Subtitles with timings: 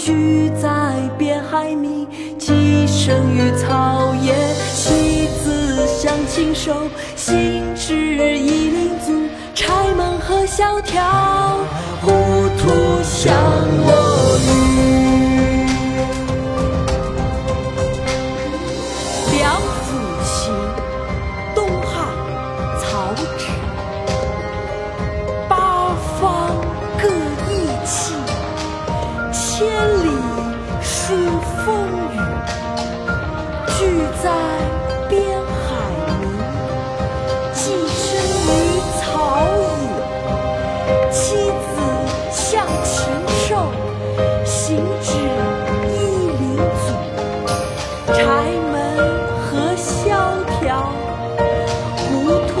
[0.00, 2.08] 居在边海觅，
[2.38, 4.34] 栖身于草野，
[4.74, 7.94] 妻子相亲手，心事
[8.38, 11.02] 已立足，柴门和萧条，
[12.00, 12.08] 糊
[12.56, 12.70] 涂
[13.02, 13.34] 相
[13.84, 13.89] 我。
[41.10, 41.76] 妻子
[42.30, 42.98] 向禽
[43.48, 43.72] 兽，
[44.44, 45.12] 行止
[45.88, 45.92] 夷
[46.38, 46.86] 陵足。
[48.06, 48.18] 柴
[48.70, 48.74] 门
[49.42, 50.08] 何萧
[50.60, 50.92] 条，
[51.96, 52.08] 糊
[52.48, 52.52] 涂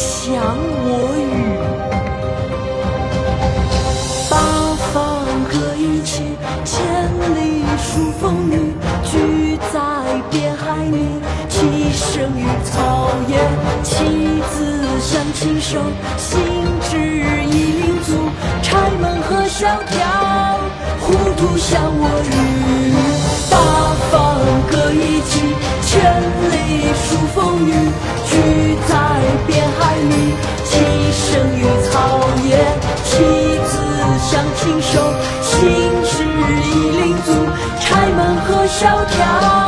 [0.00, 0.86] 降我
[1.18, 1.20] 语。
[4.30, 4.32] 八
[4.92, 4.94] 方
[5.50, 6.12] 各一气，
[6.64, 6.72] 千
[7.34, 7.38] 里
[7.76, 8.52] 数风雨。
[9.04, 9.74] 聚在
[10.30, 10.96] 边海里，
[11.48, 11.52] 栖
[11.92, 13.32] 身于草原。
[13.82, 13.92] 妻
[14.50, 14.54] 子
[15.00, 15.80] 向禽兽，
[19.82, 20.60] 条
[21.00, 22.92] 糊涂像我与
[23.50, 23.56] 八
[24.10, 24.14] 方
[24.70, 25.32] 各一起
[25.82, 25.92] 千
[26.50, 26.54] 里
[26.94, 27.72] 数风雨
[28.26, 28.92] 聚在
[29.46, 30.72] 边海里其
[31.12, 31.22] 生
[31.58, 32.48] 于草野
[33.04, 33.12] 妻
[33.66, 33.72] 子
[34.18, 34.92] 相亲手
[35.42, 35.52] 心
[36.04, 37.32] 止已领足
[37.80, 39.63] 柴门和萧条